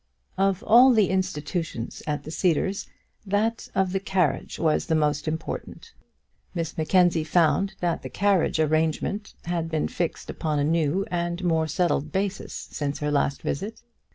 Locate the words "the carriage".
3.93-4.57, 8.01-8.59